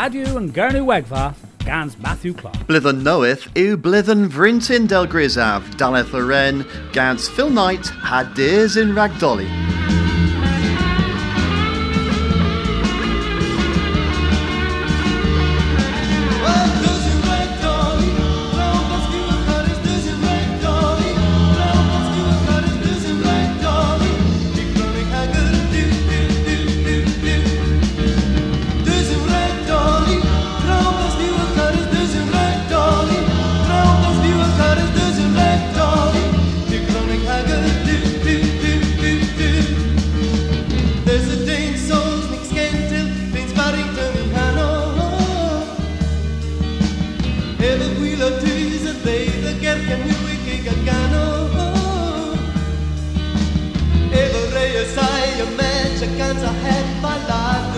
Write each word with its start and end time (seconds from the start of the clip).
Radio 0.00 0.38
and 0.38 0.54
Gernu 0.54 0.86
Wegva, 0.86 1.34
Gans 1.58 1.98
Matthew 1.98 2.32
Clark. 2.32 2.56
Blithen 2.66 3.02
knoweth 3.02 3.44
yw 3.54 3.76
blithen 3.76 4.30
vrintyn 4.32 4.88
del 4.88 5.06
grisaf, 5.06 5.68
daleth 5.76 6.14
Loren, 6.14 6.64
gans 6.94 7.28
Phil 7.28 7.50
Knight, 7.50 7.88
had 8.00 8.32
dears 8.32 8.78
in 8.78 8.94
ragdolly. 8.94 9.89
Mexicans 56.00 56.42
I 56.42 56.52
had 56.52 57.02
my 57.02 57.16
life. 57.28 57.69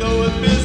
though 0.00 0.22
it 0.22 0.32
feels 0.40 0.59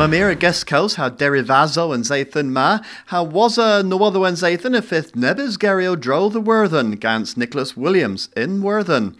Mamira 0.00 0.34
Geskos, 0.34 0.94
how 0.94 1.10
derivazo 1.10 1.94
and 1.94 2.04
Zathan 2.04 2.48
ma, 2.48 2.78
how 3.08 3.22
was 3.22 3.58
a 3.58 3.82
no 3.82 4.02
other 4.02 4.18
when 4.18 4.32
Zathan 4.32 4.74
a 4.74 4.80
fifth 4.80 5.12
nebis 5.12 5.58
Gario 5.58 5.94
dro 5.94 6.30
the 6.30 6.40
Worthen, 6.40 6.92
gans 6.92 7.36
Nicholas 7.36 7.76
Williams 7.76 8.30
in 8.34 8.62
Worthen. 8.62 9.14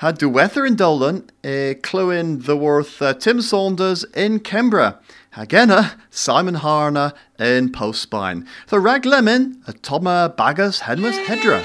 Had 0.00 0.18
Duwether 0.18 0.66
in 0.66 0.74
Dolan, 0.74 1.30
e 1.44 1.74
Cluin 1.74 2.40
the 2.40 2.56
Worth 2.56 3.00
uh, 3.00 3.14
Tim 3.14 3.40
Saunders 3.40 4.02
in 4.16 4.40
Kembra. 4.40 4.98
Hagena, 5.34 5.96
Simon 6.10 6.56
Harner 6.56 7.12
in 7.38 7.70
Postspine. 7.70 8.44
The 8.66 8.80
Rag 8.80 9.06
Lemon, 9.06 9.62
a 9.68 9.74
Toma 9.74 10.34
Bagas 10.36 10.80
Henwas 10.80 11.24
Hedra. 11.26 11.64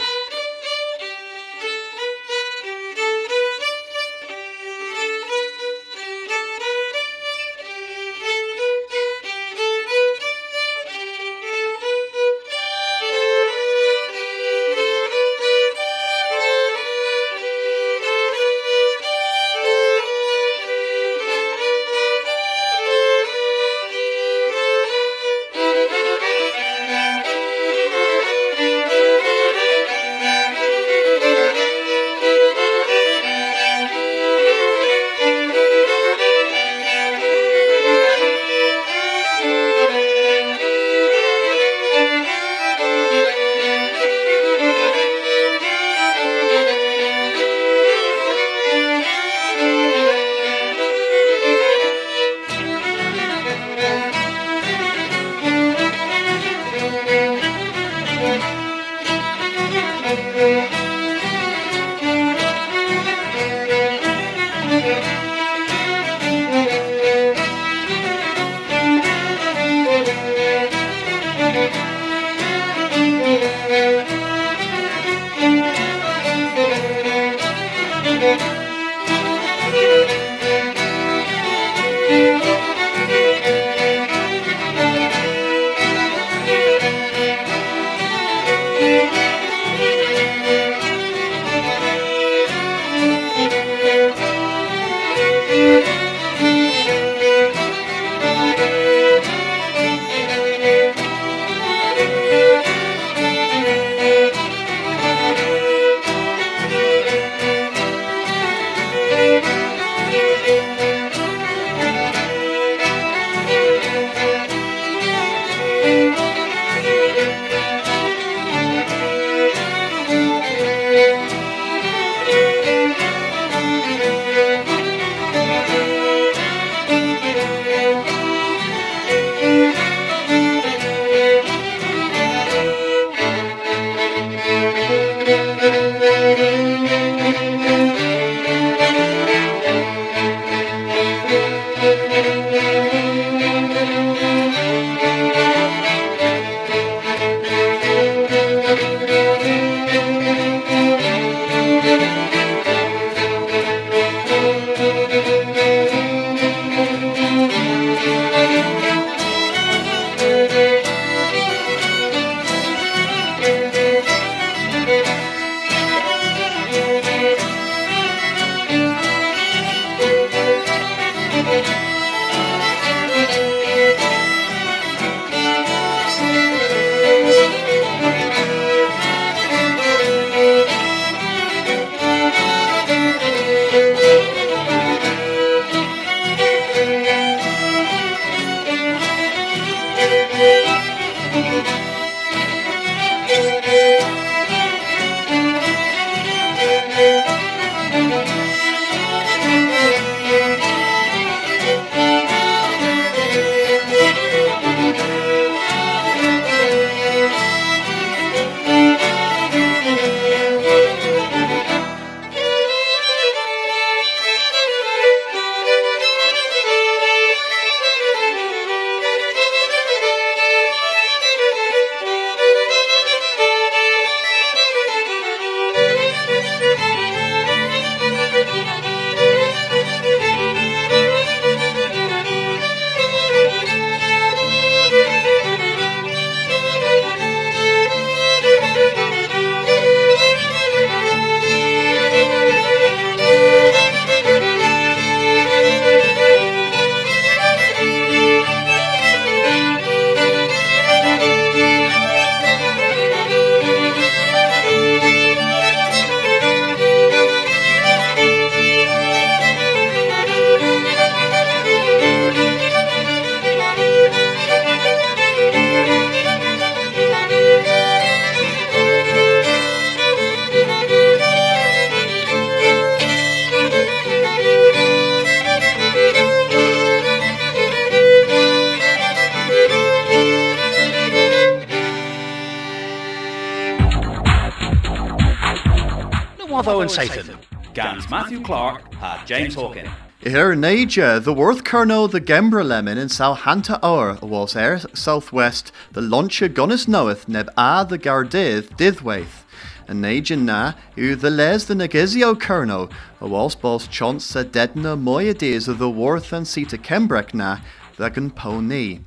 Satan. 286.92 287.38
Gans 287.74 288.10
Matthew 288.10 288.42
Clark 288.42 288.94
had 288.96 289.26
James 289.26 289.56
Hawkin. 289.56 289.92
Here 290.24 290.54
Naja, 290.54 291.16
uh, 291.16 291.20
the 291.20 291.34
Worth 291.34 291.64
Colonel 291.64 292.08
the 292.08 292.22
Gembra 292.22 292.64
Lemon 292.64 293.00
in 293.00 293.08
Salhanta 293.08 293.80
Hour 293.82 294.20
was 294.22 294.56
air 294.56 294.80
southwest, 294.94 295.72
the 295.94 296.02
Launcher 296.02 296.48
Gunnis 296.48 296.88
Knoweth 296.88 297.28
neb 297.28 297.50
a 297.58 297.86
the 297.90 297.98
Gardith 297.98 298.78
Dithwaith. 298.78 299.46
And 299.88 300.04
Naja 300.04 300.38
na, 300.38 300.74
u 300.96 301.16
the 301.16 301.32
les 301.32 301.66
the 301.66 301.74
Nagizio 301.74 302.40
Colonel, 302.40 302.92
a 303.20 303.28
was 303.28 303.56
boss 303.56 303.88
chance 303.88 304.26
sa 304.26 304.44
deadna 304.44 305.00
moya 305.00 305.34
days 305.34 305.68
of 305.68 305.80
the 305.80 305.90
Worth 305.90 306.32
and 306.32 306.48
Sita 306.48 306.78
Kembrek 306.78 307.34
na, 307.34 307.58
the 307.98 308.10
gan 308.10 308.30
pony. 308.30 309.00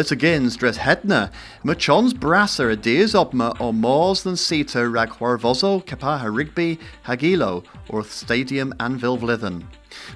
But 0.00 0.10
again, 0.10 0.48
dress 0.48 0.78
hedna, 0.78 1.30
ma 1.62 1.74
chons 1.74 2.14
brasser 2.14 2.70
a 2.70 2.74
days 2.74 3.12
opma 3.12 3.54
o 3.60 3.70
mors 3.70 4.22
than 4.22 4.34
Sita 4.34 4.88
rag 4.88 5.10
Huarvozo, 5.10 5.84
Capaha 5.84 6.34
Rigby, 6.34 6.78
Hagilo, 7.04 7.66
or 7.90 8.02
Stadium 8.02 8.72
and 8.80 8.98
Vilvlithen. 8.98 9.64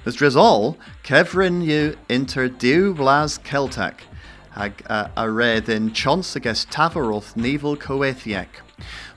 Mas 0.03 0.15
dres 0.15 0.35
all, 0.35 0.75
Kevrin 1.03 1.63
you 1.63 1.95
inter 2.09 2.49
diw 2.49 2.95
blas 2.95 3.37
Celtac, 3.37 3.99
hag 4.53 4.81
uh, 4.89 5.09
a 5.15 5.29
red 5.29 5.69
in 5.69 5.93
chons 5.93 6.35
against 6.35 6.71
Tavaroth 6.71 7.35
Nevel 7.35 7.77
Coethiec. 7.77 8.47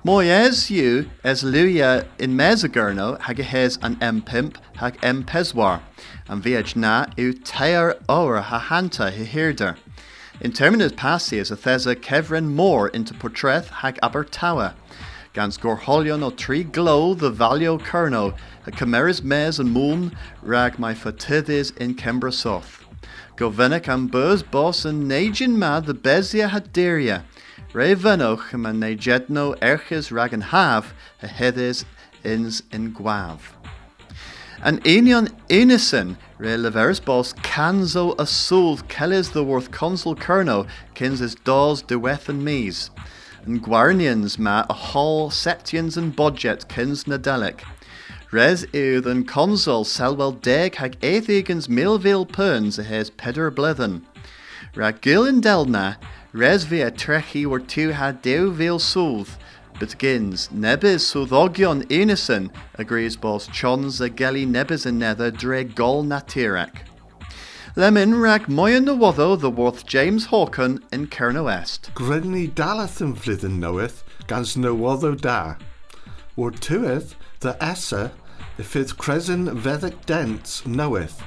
Moyes 0.05 0.69
you 0.69 1.09
as 1.25 1.43
Luya 1.43 2.07
in 2.19 2.37
Mesagurno 2.37 3.19
hag 3.23 3.39
hes 3.39 3.79
an 3.81 3.97
M 4.03 4.21
pimp 4.21 4.59
hag 4.77 4.99
M 5.03 5.25
peswar, 5.25 5.81
and 6.29 6.45
viaj 6.45 6.77
na 6.77 7.07
u 7.17 7.33
tear 7.33 7.97
ower 8.07 8.43
ha 8.43 8.61
hanta 8.61 9.11
hi 9.11 9.25
hirder. 9.25 9.79
In 10.41 10.53
terminus 10.53 10.93
passi 10.93 11.41
a 11.41 11.43
thesa 11.43 11.97
Kevrin 11.97 12.55
more 12.55 12.87
into 12.91 13.13
portrait 13.13 13.67
hag 13.67 13.99
Abertawa. 14.01 14.75
Gans 15.33 15.59
gorholion 15.59 16.23
o 16.23 16.31
tri 16.31 16.63
glow 16.63 17.13
the 17.13 17.33
valio 17.33 17.77
kerno, 17.77 18.39
a 18.65 18.71
cameras 18.71 19.21
mes 19.21 19.59
and 19.59 19.73
moon 19.73 20.17
rag 20.41 20.79
my 20.79 20.95
fatidis 20.95 21.77
in 21.77 21.97
Kembra 21.97 22.33
soth. 22.33 22.87
Govenek 23.37 23.89
am 23.89 24.07
buzz 24.07 24.45
boss 24.45 24.85
and 24.85 25.11
najin 25.11 25.57
ma 25.57 25.81
the 25.81 25.93
bezia 25.93 26.49
haderia. 26.49 27.25
Re 27.73 27.95
venoch 27.95 28.53
man 28.55 28.79
najetno 28.79 29.59
erches 29.59 30.13
rag 30.13 30.33
and 30.33 30.45
have 30.45 30.95
a 31.21 31.27
hedis 31.27 31.85
ins 32.23 32.63
in 32.71 32.95
guav. 32.95 33.58
An 34.61 34.81
Enion 34.81 35.31
Enison 35.49 36.17
re 36.37 36.57
leveris 36.57 37.05
bos 37.05 37.33
canzo 37.45 38.17
asul 38.17 38.83
keles 38.89 39.31
the 39.31 39.45
worth 39.45 39.71
consul 39.71 40.17
kerno 40.17 40.67
kins 40.95 41.21
is 41.21 41.37
dos 41.37 41.81
de 41.83 41.97
and 42.29 42.45
mees. 42.45 42.91
And 43.47 43.63
Guarnians 43.63 44.37
ma 44.37 44.67
a 44.69 44.73
hall 44.73 45.31
septians 45.31 45.97
and 45.97 46.15
budget 46.15 46.69
kins 46.69 47.05
nadelic. 47.05 47.61
Res 48.33 48.67
yw 48.75 49.07
yn 49.07 49.25
consol 49.25 49.87
selwel 49.87 50.35
deg 50.43 50.75
hag 50.75 50.99
eithigans 51.03 51.69
milfil 51.69 52.27
perns 52.27 52.81
a 52.81 52.83
blethen. 53.53 54.03
Ra 54.75 54.91
gil 54.91 55.25
delna, 55.41 55.99
res 56.33 56.65
fi 56.65 56.81
a 56.81 56.91
trechi 56.91 57.47
war 57.47 57.61
tu 57.61 57.93
ha 57.93 58.11
fil 58.57 58.81
sŵth, 59.79 59.91
but 59.91 59.99
gins 59.99 60.49
nebys 60.53 61.05
swyddogion 61.05 61.91
unison 61.91 62.51
agrees 62.75 63.17
bos 63.17 63.47
chons 63.49 64.01
a 64.01 64.11
geli 64.11 64.47
nebys 64.47 64.87
yn 64.87 64.99
nether 64.99 65.31
dre 65.31 65.65
gol 65.65 66.05
natirac. 66.05 66.87
Lemon 67.77 68.15
rag 68.21 68.49
moyen 68.49 68.85
na 68.85 68.93
woddo 68.93 69.39
the 69.39 69.51
worth 69.51 69.87
James 69.87 70.27
Hawken 70.29 70.83
in 70.93 71.07
Kerno 71.07 71.45
West. 71.45 71.91
Grenny 71.95 72.51
dalath 72.51 72.99
flydden 73.19 73.61
knoweth, 73.61 74.03
gans 74.27 74.57
no 74.57 74.75
woddo 74.75 75.21
da. 75.21 75.55
Or 76.37 76.51
tueth, 76.51 77.15
the 77.41 77.57
essa, 77.63 78.13
the 78.57 78.65
fifth 78.65 78.99
crescent 78.99 79.49
veddic 79.49 80.07
dents 80.07 80.67
knoweth, 80.67 81.23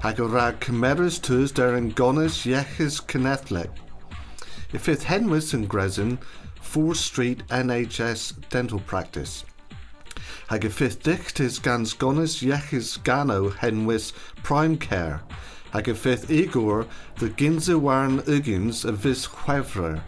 hag 0.00 0.20
o 0.20 0.26
rag 0.26 0.60
cymerus 0.60 1.18
tws 1.18 1.54
der 1.54 1.74
yn 1.76 1.92
gonas 1.94 2.44
iechys 2.44 3.00
cynethleg. 3.06 3.70
Y 4.74 4.78
fifth 4.78 5.04
henwys 5.04 5.54
and 5.54 5.68
gresin, 5.68 6.18
4 6.74 6.96
Street 6.96 7.46
NHS 7.50 8.48
Dental 8.48 8.80
Practice. 8.80 9.44
Hag 10.48 10.64
y 10.64 10.68
fifth 10.68 11.04
dichtis 11.04 11.62
gans 11.62 11.94
gonas 11.94 12.42
iechys 12.42 13.00
gano 13.04 13.50
henwys 13.50 14.12
Prime 14.42 14.76
Care, 14.76 15.22
hag 15.70 15.86
y 15.86 15.92
fifth 15.92 16.32
igor 16.32 16.88
the 17.18 17.28
ginza 17.28 17.78
warn 17.78 18.22
ugins 18.22 18.84
a 18.84 18.90
vis 18.90 19.28
chwefrer. 19.28 20.00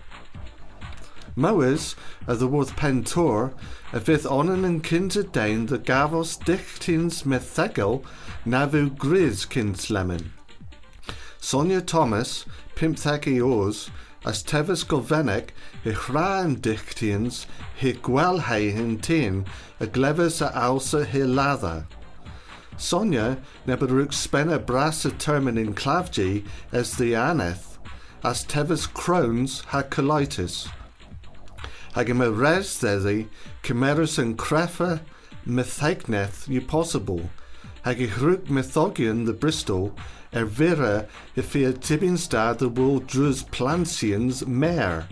Mowers, 1.37 1.95
the 2.27 2.49
worth 2.49 2.75
pentor, 2.75 3.55
a 3.93 4.01
fifth 4.01 4.27
onan 4.27 4.65
and 4.65 4.83
kinta 4.83 5.23
dain 5.23 5.67
the 5.67 5.79
gavos 5.79 6.37
dichtins 6.37 7.23
methegel 7.23 8.05
navu 8.45 8.91
gris 8.99 9.45
kins 9.45 9.89
lemon. 9.89 10.33
Sonia 11.39 11.81
Thomas, 11.81 12.45
pimthegi 12.75 13.41
oars, 13.41 13.89
as 14.27 14.43
tevis 14.43 14.83
golvenek 14.85 15.53
i 15.85 15.93
chraen 16.05 16.57
dichtians 16.67 17.45
hi 17.81 17.93
gwelhei 18.09 18.73
hin 18.75 18.99
tin 18.99 19.45
a 19.81 19.87
glevis 19.87 20.41
a 20.47 20.51
alsa 20.67 21.05
hi 21.07 21.23
lather. 21.23 21.87
Sonia 22.77 23.39
neberuk 23.67 24.13
spena 24.13 24.59
bras 24.59 25.05
a 25.05 25.11
termin 25.11 25.59
in 25.59 25.73
clavgi 25.75 26.45
as 26.73 26.97
the 26.97 27.15
aneth, 27.15 27.79
as 28.25 28.45
tevis 28.45 28.87
crones 28.87 29.61
ha 29.69 29.83
colitis. 29.83 30.69
Hag 31.95 32.11
yma 32.13 32.29
res 32.29 32.75
ddeddi, 32.83 33.29
cymerus 33.63 34.19
yn 34.21 34.35
crefa 34.37 35.01
mythaigneth 35.47 36.45
yw 36.51 36.67
posibl, 36.69 37.23
hag 37.87 38.01
i 38.03 38.07
hrwg 38.11 38.49
mythogion 38.51 39.27
the 39.27 39.33
Bristol, 39.33 39.93
er 40.35 40.45
vera 40.45 41.07
i 41.39 41.43
fi 41.43 41.61
a 41.69 41.73
tibin 41.73 42.17
stad 42.19 42.65
y 42.67 42.67
bwl 42.67 42.99
drws 43.13 43.45
plansians 43.55 44.41
mer. 44.47 45.05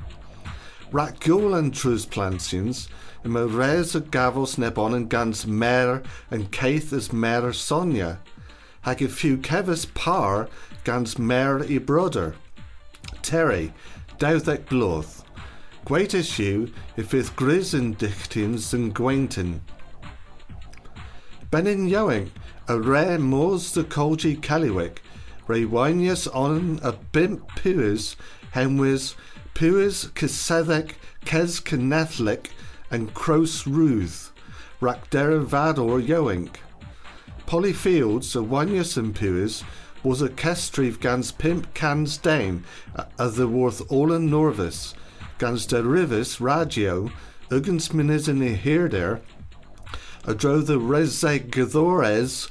Rat 0.91 1.23
yn 1.23 1.71
drws 1.71 2.09
plansians, 2.11 2.89
yma 3.23 3.45
res 3.47 3.95
y 3.95 4.03
gafos 4.17 4.59
nebon 4.59 4.99
yn 4.99 5.07
gans 5.07 5.45
yn 5.47 6.49
ceith 6.51 6.93
ys 6.93 7.13
mer 7.13 7.53
Sonia, 7.53 8.19
hag 8.83 9.07
i 9.07 9.07
few 9.07 9.39
cefus 9.39 9.87
par 9.95 10.49
gans 10.83 11.17
mer 11.17 11.63
i 11.71 11.79
broder. 11.79 12.35
Terry, 13.23 13.73
dawddec 14.19 14.67
blodd. 14.67 15.07
Gweit 15.87 16.13
issue 16.13 16.67
if 16.97 17.15
fydd 17.15 17.37
gris 17.37 17.73
yn 17.73 17.95
dichtins 17.95 18.75
yn 18.75 18.91
gweintin. 18.91 19.61
Benin 21.53 21.87
Yowing, 21.87 22.33
a 22.67 22.81
rare 22.81 23.19
Moors 23.19 23.73
the 23.73 23.85
colgi 23.85 24.41
caliwick, 24.41 24.99
re 25.47 25.65
wynius 25.65 26.27
on 26.35 26.81
a 26.83 26.93
bimp 26.93 27.47
puis, 27.57 28.17
henwys, 28.55 29.15
puis 29.53 30.09
ces 30.27 30.95
cynethlic, 31.61 32.51
and 32.91 33.13
cros 33.13 33.67
ruth, 33.67 34.33
rac 34.81 35.11
derivador 35.11 36.01
Yowing. 36.01 36.49
Polly 37.45 37.73
Fields, 37.73 38.35
a 38.35 38.39
wynius 38.39 38.97
and 38.97 39.15
puis, 39.15 39.63
was 40.03 40.23
a 40.23 40.29
kestrif 40.29 40.99
gans 41.01 41.33
pimp 41.33 41.75
cans 41.75 42.17
dame, 42.17 42.65
a 43.19 43.29
the 43.29 43.47
worth 43.47 43.81
in 43.91 44.31
Norvis, 44.31 44.95
gans 45.39 45.67
de 45.67 45.83
rivis 45.83 46.41
radio, 46.41 47.11
ugans 47.51 47.91
minis 47.91 48.27
in 48.27 48.43
i 48.43 48.57
hirder, 48.57 49.21
a 50.27 50.35
dro 50.35 50.61
the 50.61 50.79
resegdores 50.79 52.51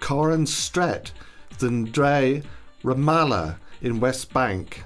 Coran 0.00 0.46
Stret, 0.46 1.12
than 1.58 1.84
dre 1.84 2.42
Ramallah 2.82 3.56
in 3.80 4.00
West 4.00 4.32
Bank, 4.32 4.82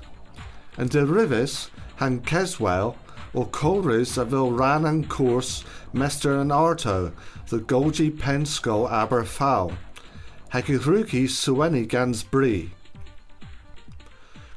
and 0.76 0.90
de 0.90 1.06
rivis 1.06 1.70
han 1.96 2.20
Keswell, 2.20 2.96
or 3.32 3.46
Colris 3.46 4.18
of 4.18 4.32
ran 4.32 4.84
and 4.84 5.08
course 5.08 5.64
Mester 5.92 6.38
and 6.38 6.50
Arto, 6.50 7.12
the 7.48 7.58
Golgi 7.58 8.10
Pensco 8.10 8.90
Aber 8.90 9.24
Fowl, 9.24 9.72
Hagirruki 10.52 11.24
Sueni 11.24 11.86
Gans 11.86 12.22
Brie. 12.22 12.72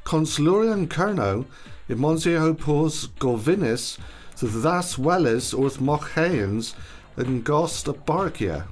Consulurian 0.04 0.86
Kerno, 0.88 1.46
in 1.88 2.00
Monsieur 2.00 2.52
Pos 2.54 3.06
Golvinis, 3.18 3.98
the 4.38 4.46
thus 4.46 4.98
Welles 4.98 5.52
orth 5.52 5.80
Mochaeans, 5.80 6.74
and 7.16 7.44
Gost 7.44 7.88
of 7.88 8.04
Barkia. 8.04 8.66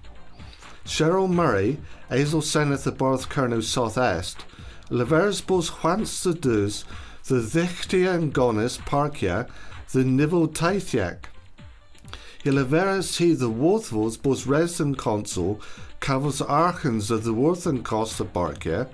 Sheryll 0.85 1.31
Murray, 1.31 1.79
Azel 2.11 2.41
Seneth 2.41 2.85
the 2.85 2.93
Barth 2.93 3.29
Kerno 3.29 3.63
South-Est, 3.63 4.45
Levers 4.91 5.41
Bos 5.41 5.69
Juans 5.69 6.23
the 6.23 6.33
Dus, 6.33 6.85
the 7.25 7.41
Dichtia 7.41 8.15
and 8.15 8.33
Gonis 8.33 8.79
Parkia, 8.79 9.49
the 9.93 10.03
Nivel 10.05 10.49
Taithiak. 10.49 11.25
Hilaveras 12.43 13.19
he 13.19 13.35
the 13.35 13.51
Worthvos 13.51 14.21
Bos 14.21 14.47
Resin 14.47 14.95
Consul, 14.95 15.61
Cavos 16.01 16.41
Archens 16.49 17.11
of 17.11 17.25
the 17.25 17.35
Worth 17.35 17.67
and 17.67 17.85
Costa 17.85 18.25
Barkia, 18.25 18.89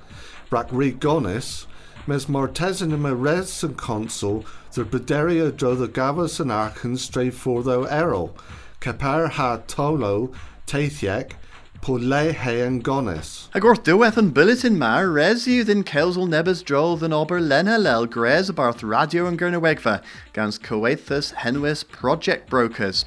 Brak 0.50 0.70
Gonis, 0.70 1.66
mes 2.06 2.26
Martesinima 2.26 3.14
Res 3.16 3.62
and 3.62 3.76
Consul, 3.76 4.44
the 4.72 4.84
Bederia 4.84 5.56
dro 5.56 5.74
the 5.74 5.86
Gavos 5.86 6.40
and 6.40 6.50
Archens 6.50 7.02
stray 7.02 7.30
for 7.30 7.62
thou 7.62 7.84
Errol, 7.84 8.36
Capar 8.84 9.30
ha 9.30 9.62
Tolo, 9.66 10.30
Taithiak, 10.66 11.32
Pole 11.80 12.34
he 12.34 12.60
and 12.60 12.84
Gonis. 12.84 13.48
Agor 13.52 13.82
dueth 13.82 14.18
yn 14.20 14.28
bulletin 14.36 14.76
mar, 14.76 15.08
res 15.08 15.46
yw 15.48 15.64
ddyn 15.64 15.86
celsol 15.88 16.28
nebys 16.28 16.60
drodd 16.68 17.00
yn 17.08 17.16
ober 17.16 17.40
lena 17.40 17.78
lel 17.78 18.04
gres 18.04 18.50
barth 18.50 18.84
radio 18.84 19.24
yn 19.30 19.38
Gernywegfa, 19.40 20.02
gans 20.34 20.58
coeithus 20.58 21.32
henwys 21.46 21.80
project 21.96 22.50
brokers. 22.50 23.06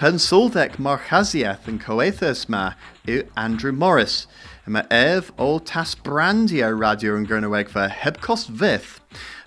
Pensulddec 0.00 0.80
marchaziaeth 0.80 1.68
yn 1.68 1.76
coeithus 1.84 2.48
ma 2.48 2.70
yw 3.04 3.26
Andrew 3.36 3.76
Morris. 3.76 4.26
Yma 4.64 4.86
ef 4.88 5.32
o 5.36 5.58
tasbrandia 5.58 6.72
radio 6.72 7.20
Gernywegfa 7.28 7.90
heb 7.90 8.22
cost 8.24 8.54
fydd. 8.56 8.88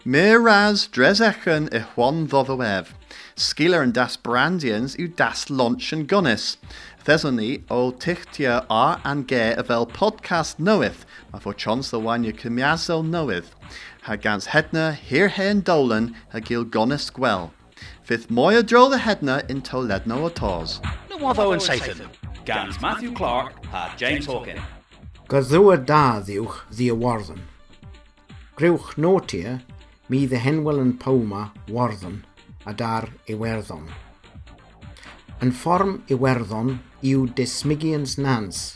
Mir 0.06 0.38
ras 0.40 0.86
dresechen 0.86 1.74
i 1.74 1.82
Juan 1.96 2.28
ddoddo 2.28 2.62
ef. 2.62 2.94
Sgiler 3.36 3.82
yn 3.82 3.94
das 3.98 4.14
brandians 4.16 4.94
yw 5.02 5.08
das 5.18 5.48
launch 5.50 5.90
yn 5.96 6.04
gonus. 6.06 6.58
Thesony 7.04 7.64
o 7.74 7.90
tichtia 7.90 8.60
ar 8.70 9.00
an 9.04 9.24
ge 9.26 9.56
y 9.58 9.64
fel 9.66 9.88
podcast 9.90 10.60
nowydd, 10.62 11.00
mae 11.32 11.42
fo 11.42 11.54
chons 11.64 11.90
the 11.90 11.98
wan 12.00 12.28
yw 12.30 12.36
cymiasol 12.38 13.02
nowydd. 13.02 13.48
Ha 14.06 14.18
gans 14.22 14.52
hedna 14.54 14.92
hir 14.94 15.32
hen 15.34 15.64
dolan 15.66 16.12
ha 16.30 16.42
gil 16.46 16.64
gonus 16.76 17.10
gwel. 17.16 17.50
Fydd 18.06 18.28
mwy 18.30 18.60
o 18.60 18.62
dro 18.62 18.84
the 18.92 19.00
hedna 19.02 19.40
in 19.50 19.64
toledno 19.66 20.20
o 20.28 20.30
tos. 20.30 20.78
Nywoddo 21.10 21.48
yn 21.56 21.64
Satan. 21.64 22.04
Gans 22.46 22.78
Matthew 22.82 23.16
Clark 23.18 23.58
a 23.74 23.90
James 23.98 24.28
Hawkin. 24.30 24.62
Gaddwyr 25.34 25.82
da 25.90 26.22
ddiwch 26.22 26.60
ddi 26.70 26.92
y 26.94 27.00
warddon. 27.02 27.42
Grywch 28.62 28.94
notia 29.02 29.58
mi 30.06 30.28
dde 30.28 30.44
henwel 30.46 30.84
yn 30.84 30.94
pawma 31.02 31.48
warddon 31.66 32.22
a 32.66 32.74
dar 32.74 33.10
Iwerddon. 33.30 33.88
Yn 35.44 35.52
fform 35.52 35.98
Iwerddon 36.14 36.78
yw 37.04 37.28
Dismigians 37.36 38.16
Nans, 38.22 38.76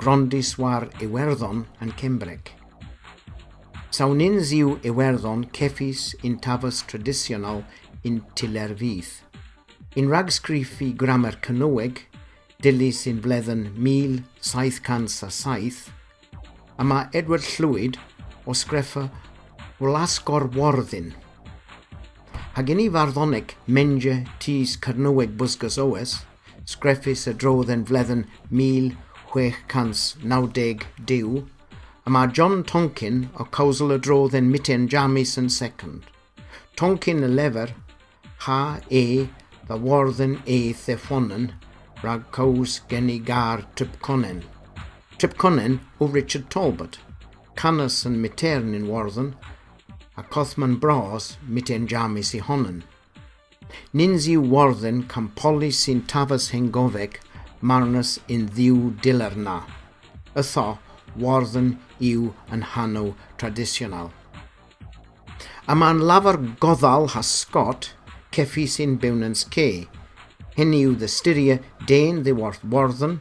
Grondiswar 0.00 0.90
Iwerddon 1.04 1.64
yn 1.80 1.94
Cymbric. 1.96 2.52
Sawnins 3.96 4.52
yw 4.52 4.76
Iwerddon 4.84 5.46
ceffis 5.56 6.10
yn 6.26 6.36
tafas 6.44 6.82
tradisional 6.90 7.62
yn 8.04 8.20
Tylerfydd. 8.36 9.22
Yn 9.96 10.10
ragsgriffu 10.12 10.90
gramer 11.00 11.38
cynywig, 11.44 12.02
dilys 12.60 13.06
yn 13.08 13.22
bleddyn 13.24 13.70
1707, 13.80 15.86
a 16.76 16.84
mae 16.84 17.08
Edward 17.16 17.46
Llwyd 17.56 17.96
o 18.44 18.52
sgreffa 18.52 19.08
Wlasgor 19.80 20.52
Worddin– 20.56 21.14
Hageni 22.56 22.88
farddonic 22.90 23.54
menje 23.68 24.24
tis 24.40 24.76
carnyweg 24.84 25.32
bwsgys 25.40 25.74
oes, 25.82 26.12
sgreffus 26.64 27.26
y 27.28 27.34
drodd 27.42 27.68
yn 27.74 27.82
fledden 27.90 28.22
1692, 28.48 31.42
a 32.06 32.08
mae 32.16 32.30
John 32.38 32.56
Tonkin 32.70 33.18
o 33.36 33.44
cawsol 33.56 33.92
y 33.98 34.00
drodd 34.06 34.36
yn 34.40 34.48
mitten 34.54 34.86
jamis 34.94 35.32
yn 35.42 35.50
second. 35.52 36.00
Tonkin 36.80 37.20
y 37.28 37.30
lefer, 37.34 37.70
ha 38.46 38.62
e, 38.88 39.28
the 39.68 39.76
warden 39.76 40.34
e 40.46 40.72
theffonen, 40.72 41.44
rhag 42.00 42.22
caws 42.38 42.72
gen 42.88 43.12
i 43.12 43.18
gar 43.32 43.58
Tripconen. 43.74 44.40
Tripconen 45.18 45.74
o 46.00 46.08
Richard 46.08 46.48
Talbot, 46.48 46.96
canas 47.54 48.06
yn 48.08 48.16
mitern 48.24 48.72
yn 48.80 48.88
warddyn, 48.88 49.36
a 50.16 50.24
os 50.40 50.54
bros, 50.80 51.36
mit 51.46 51.70
e'n 51.70 51.86
jamis 51.86 52.34
i 52.34 52.40
honen. 52.40 52.82
Nins 53.92 54.26
yw 54.28 54.42
warddyn 54.52 55.06
campoli 55.08 55.70
sy'n 55.70 56.06
tafas 56.10 56.50
hyn 56.54 56.70
gofeg 56.70 57.20
marnus 57.60 58.18
yn 58.28 58.46
ddiw 58.54 58.92
dilerna. 59.02 59.58
Ytho, 60.36 60.78
warden 61.16 61.78
yw 62.00 62.32
yn 62.52 62.62
hanw 62.72 63.14
tradisional. 63.40 64.12
A 65.66 65.74
mae'n 65.74 66.04
lafar 66.08 66.38
goddal 66.62 67.08
ha 67.14 67.22
Scott 67.22 67.92
ceffi 68.30 68.66
sy'n 68.70 68.98
bewnans 69.02 69.46
ce. 69.54 69.86
Hyn 70.56 70.74
yw 70.76 70.94
ddystyria 71.00 71.58
den 71.88 72.22
ddiwarth 72.22 72.62
warden 72.64 73.18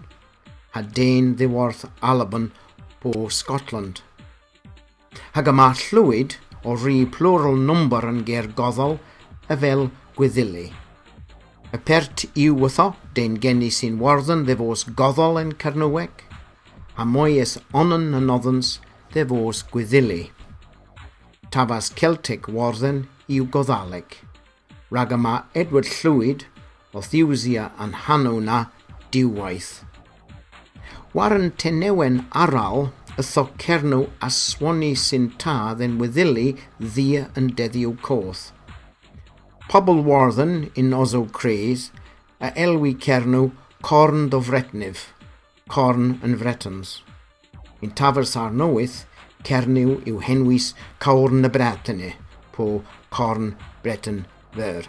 a 0.76 0.84
den 0.84 1.34
ddiwarth 1.40 1.88
alban 2.02 2.52
po 3.02 3.30
Scotland. 3.30 4.04
Hag 5.36 5.48
yma 5.48 5.72
llwyd, 5.80 6.36
o 6.66 6.74
rhi 6.76 7.06
plural 7.06 7.56
number 7.70 8.08
yn 8.10 8.24
gergoddol 8.28 8.98
y 9.46 9.58
fel 9.62 9.88
gwyddili. 10.18 10.66
Y 11.74 11.78
pert 11.86 12.26
yw 12.34 12.56
wytho, 12.62 12.92
den 13.16 13.38
geni 13.42 13.70
sy'n 13.74 14.00
warddyn 14.02 14.46
ddefos 14.48 14.86
goddol 14.98 15.40
yn 15.42 15.54
Cernyweg, 15.62 16.26
a 16.98 17.06
mwy 17.06 17.38
ys 17.44 17.58
onan 17.74 18.14
yn 18.18 18.32
oddans 18.34 18.80
ddefos 19.14 19.64
gwyddili. 19.72 20.30
Tafas 21.54 21.92
Celtic 22.00 22.50
warddyn 22.50 23.06
yw 23.32 23.48
goddaleg, 23.52 24.18
rag 24.92 25.14
yma 25.16 25.36
Edward 25.54 25.90
Llwyd 26.00 26.48
o 26.96 27.04
thiwsia 27.04 27.70
yn 27.84 27.94
hanw 28.06 28.40
na 28.44 28.66
diwaith. 29.14 29.84
Warren 31.16 31.52
Tenewen 31.60 32.26
Aral 32.32 32.90
ytho 33.22 33.46
nhw 33.84 34.02
a 34.22 34.30
swani 34.30 34.92
sy'n 35.00 35.30
tad 35.40 35.82
yn 35.86 35.98
wedili 36.02 36.50
ddia 36.80 37.30
yn 37.40 37.54
deddiw 37.56 37.94
coth. 38.04 38.52
Pobl 39.72 40.02
warddyn 40.08 40.70
yn 40.76 40.94
ozo 40.94 41.24
cres 41.38 41.90
a 42.40 42.52
elwi 42.66 42.94
cernw 43.06 43.52
corn 43.82 44.30
do 44.30 44.42
fretnif, 44.42 45.14
corn 45.70 46.20
yn 46.26 46.36
fretons. 46.42 47.00
Yn 47.82 47.96
tafers 47.98 48.36
ar 48.36 48.52
nowyth, 48.52 49.06
cernyw 49.48 50.00
yw 50.10 50.20
henwis 50.28 50.74
corn 51.00 51.48
y 51.48 51.52
bretaine, 51.56 52.12
po 52.52 52.84
corn 53.10 53.56
breton 53.84 54.26
fer. 54.56 54.84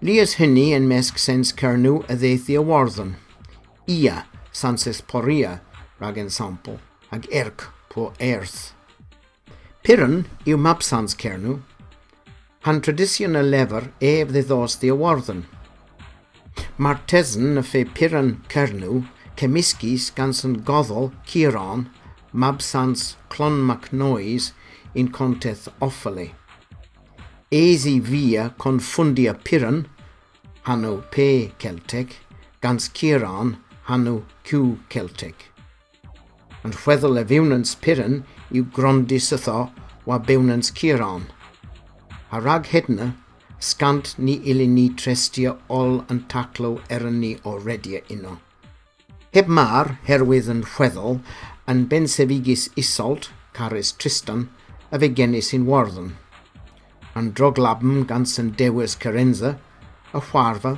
Lias 0.00 0.38
hynny 0.40 0.70
yn 0.72 0.88
mesg 0.88 1.18
sens 1.20 1.52
cernw 1.52 2.00
a 2.08 2.16
ddeithi 2.16 2.56
o. 2.58 2.64
Ia, 3.86 4.24
sanses 4.52 5.00
poria, 5.00 5.60
rhag 6.00 6.18
sampl, 6.30 6.78
ag 7.12 7.28
erc 7.30 7.68
po 7.90 8.12
erth. 8.18 8.72
Piran 9.82 10.24
yw 10.46 10.56
mabsans 10.56 11.14
cernw, 11.16 11.60
han 12.64 12.80
tradisiwn 12.80 13.38
y 13.40 13.42
lefer 13.44 13.90
ef 14.00 14.32
ddiddos 14.32 14.78
di 14.80 14.90
awarddan. 14.92 15.46
Mae'r 16.76 17.00
tesyn 17.08 17.60
y 17.60 17.64
fe 17.64 17.84
piran 17.84 18.34
cernw 18.52 19.04
cemisgis 19.36 20.10
gan 20.16 20.34
sy'n 20.36 20.58
goddol 20.68 21.12
ciron 21.28 21.86
mabsans 22.32 23.14
clon 23.32 23.60
macnoes, 23.64 24.52
in 24.94 25.08
conteth 25.08 25.68
offali. 25.80 26.32
Eisi 27.52 28.00
via 28.00 28.54
confundia 28.58 29.34
piran, 29.34 29.86
hanw 30.62 31.02
pe 31.10 31.52
Celtic, 31.58 32.16
gans 32.60 32.88
ciron 32.88 33.56
hanw 33.88 34.22
cw 34.44 34.78
Celtic. 34.88 35.49
E 36.60 36.68
yn 36.68 36.74
rhweddol 36.76 37.16
y 37.16 37.22
fiwnans 37.24 37.70
Piran 37.80 38.18
i'w 38.52 38.66
grondi 38.76 39.16
sytho 39.16 39.70
wa 40.04 40.18
biwnans 40.18 40.68
Ciron. 40.76 41.22
A 42.30 42.40
rag 42.40 42.66
hydna, 42.68 43.14
scant 43.58 44.14
ni 44.18 44.34
ili 44.44 44.66
ni 44.66 44.90
trestio 44.90 45.56
ol 45.68 46.04
yn 46.12 46.20
taclo 46.28 46.74
eryn 46.90 47.20
ni 47.20 47.32
o 47.44 47.56
redia 47.58 48.02
uno. 48.12 48.36
Heb 49.32 49.48
mar, 49.48 49.96
herwydd 50.04 50.50
yn 50.52 50.62
rhweddol, 50.66 51.20
yn 51.70 51.86
bensefigis 51.88 52.68
isolt, 52.76 53.30
caris 53.56 53.92
Tristan, 53.92 54.48
a 54.92 54.98
fe 55.00 55.08
genis 55.08 55.52
un 55.56 55.66
warddon. 55.66 56.14
Yn 57.16 57.32
droglabm 57.32 58.04
gan 58.10 58.28
sy'n 58.28 58.52
dewis 58.60 58.98
Carenza, 59.00 59.56
y 60.12 60.20
chwarfa, 60.28 60.76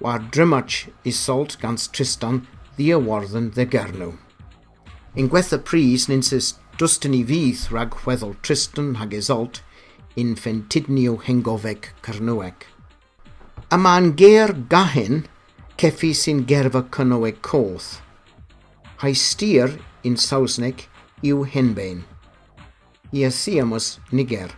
wa'r 0.00 0.24
drymach 0.32 0.86
isolt 1.04 1.58
gans 1.60 1.88
Tristan 1.92 2.46
ddiawarddon 2.78 3.52
ddegarnw. 3.52 4.14
Yn 5.12 5.28
gwetha 5.28 5.58
pris 5.60 6.06
ninsys 6.08 6.54
dwstyn 6.80 7.12
i 7.12 7.20
fydd 7.28 7.66
rhag 7.68 7.92
chweddol 8.00 8.32
Tristan 8.40 8.94
hag 8.96 9.12
Isolt 9.12 9.60
un 10.16 10.32
ffentidnio 10.40 11.18
hengofeg 11.26 11.90
Cernyweg. 12.06 12.64
A 13.68 13.76
mae'n 13.76 14.14
ger 14.16 14.54
gahen 14.72 15.26
ceffi 15.76 16.14
sy'n 16.16 16.46
gerfa 16.48 16.84
cynnyweg 16.96 17.42
coth. 17.44 18.00
Hai 19.04 19.12
styr 19.12 19.76
un 20.08 20.16
Sausneg 20.16 20.86
yw 21.20 21.44
henbein. 21.44 22.04
I 23.12 23.28
asiamos 23.28 23.98
niger. 24.12 24.52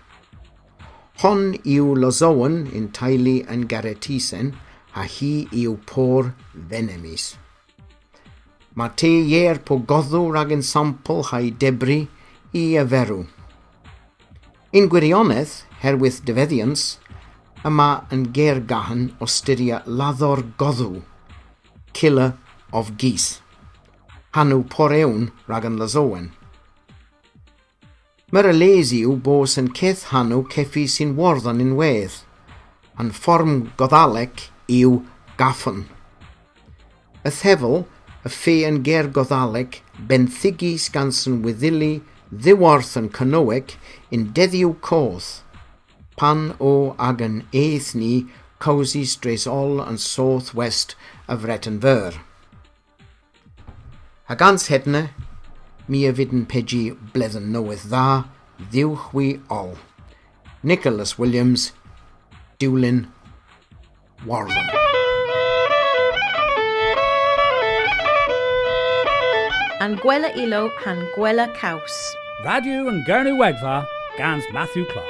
Hon 1.23 1.57
yw 1.67 1.95
lozowen 1.99 2.69
yn 2.71 2.93
taili 2.95 3.41
yn 3.51 3.67
garetisen, 3.67 4.55
a 4.95 5.03
hi 5.03 5.49
yw 5.51 5.81
por 5.91 6.31
venemis 6.55 7.33
mae 8.75 8.91
te 8.99 9.09
ier 9.09 9.61
po 9.63 9.79
goddw 9.91 10.27
rag 10.35 10.53
yn 10.55 10.65
sampl 10.67 11.23
ha'i 11.31 11.53
debri 11.63 12.01
i 12.55 12.65
yferw. 12.81 13.23
Un 14.75 14.89
gwirionedd, 14.91 15.53
herwydd 15.83 16.23
dyfeddians, 16.27 16.85
yma 17.65 18.05
yn 18.15 18.27
ger 18.35 18.59
gahan 18.71 19.07
o 19.23 19.29
styria 19.31 19.83
laddor 19.87 20.43
goddw, 20.59 21.05
killer 21.95 22.35
of 22.75 22.97
geese, 22.99 23.39
hanw 24.35 24.65
porewn 24.75 25.31
rag 25.47 25.69
yn 25.71 25.79
lazowen. 25.79 26.33
Mae'r 28.35 28.51
les 28.51 28.91
yw 28.99 29.15
bos 29.23 29.55
yn 29.61 29.71
ceth 29.79 30.09
hanw 30.11 30.43
ceffi 30.51 30.89
sy'n 30.91 31.15
warddan 31.15 31.63
unwedd, 31.63 32.25
yn 32.99 33.15
fform 33.15 33.69
goddaleg 33.79 34.49
yw 34.67 35.05
gaffon. 35.39 35.85
Y 37.23 37.31
thefel 37.31 37.85
y 38.25 38.31
ffe 38.33 38.57
yn 38.65 38.81
ger 38.87 39.11
goddaleg, 39.13 39.81
benthygu 40.09 40.75
sgansyn 40.81 41.43
wyddili, 41.45 41.99
ddiwarth 42.33 42.95
yn 43.01 43.11
cynoweg, 43.13 43.75
yn 44.15 44.31
deddiw 44.37 44.73
coth, 44.85 45.43
pan 46.17 46.55
o 46.59 46.95
ag 46.99 47.21
yn 47.25 47.43
eith 47.53 47.93
ni, 47.99 48.25
cozy 48.65 49.05
stresol 49.05 49.83
yn 49.85 49.99
south 50.01 50.55
west 50.57 50.97
y 51.29 51.37
fretyn 51.43 51.81
fyr. 51.85 52.17
Ac 54.33 54.41
ans 54.47 54.71
hedna, 54.73 55.11
mi 55.85 56.07
y 56.09 56.15
fyd 56.17 56.33
yn 56.33 56.47
pegi 56.49 56.85
bleddyn 57.13 57.51
newydd 57.53 57.85
dda, 57.91 58.07
ddiwch 58.71 59.11
wi 59.13 59.35
ol. 59.53 59.75
Nicholas 60.65 61.19
Williams, 61.19 61.73
Dewlin, 62.59 63.05
Warren. 64.25 64.94
An 69.85 69.99
gwela 69.99 70.35
ilo 70.35 70.71
han 70.83 71.07
Kaus. 71.15 71.53
caws. 71.61 72.17
Radio 72.43 72.89
and 72.89 73.05
Gurney 73.05 73.33
Wegva, 73.33 73.87
Gans 74.17 74.43
Matthew 74.51 74.87
Clark. 74.87 75.05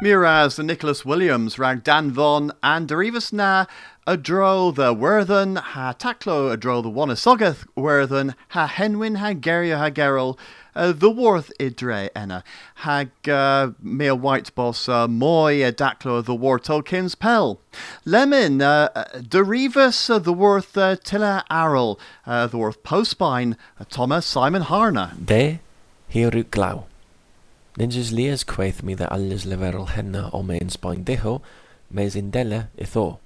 Miraz 0.00 0.56
the 0.56 0.62
Nicholas 0.62 1.04
Williams 1.04 1.58
rag 1.58 1.84
Dan 1.84 2.10
Von 2.10 2.50
and 2.62 2.88
Derivas 2.88 3.30
na 3.30 3.66
a 4.04 4.16
dro 4.16 4.72
the 4.72 4.92
Worthen 4.92 5.54
ha 5.54 5.94
taclo 5.96 6.52
a 6.52 6.56
dro 6.56 6.82
the 6.82 6.90
Wannasogath 6.90 7.64
Worthen 7.76 8.34
ha 8.48 8.66
Henwin 8.66 9.18
ha 9.18 9.32
Geria 9.32 9.78
ha 9.78 9.90
Gerol 9.90 10.36
uh, 10.74 10.90
the 10.90 11.08
Worth 11.08 11.52
idre 11.60 12.10
enna 12.14 12.42
hag 12.76 13.10
uh, 13.28 13.70
male 13.80 14.18
white 14.18 14.52
boss 14.56 14.88
uh, 14.88 15.06
moy 15.06 15.64
a 15.64 15.72
daclo 15.72 16.24
the 16.24 16.34
War 16.34 16.58
Tolkien's 16.58 17.14
Pell. 17.14 17.60
Lemon 18.04 18.60
uh, 18.60 18.88
Derivas 19.18 20.10
uh, 20.10 20.18
the 20.18 20.32
Worth 20.32 20.76
uh, 20.76 20.96
Tilla 20.96 21.44
Arrel 21.48 22.00
uh, 22.26 22.48
the 22.48 22.58
Worth 22.58 22.82
Postbine 22.82 23.56
uh, 23.78 23.84
Thomas 23.88 24.26
Simon 24.26 24.62
Harner. 24.62 25.12
De 25.24 25.60
hiru 26.12 26.50
glaw. 26.50 26.86
Ninjas 27.78 28.12
lias 28.12 28.42
quaith 28.42 28.82
me 28.82 28.94
the 28.94 29.08
alles 29.12 29.44
leverel 29.44 29.90
henna 29.90 30.28
o 30.32 30.42
main 30.42 30.68
spine 30.70 31.04
deho 31.04 31.40
mes 31.88 32.16
undela 32.16 32.66
itho. 32.76 33.21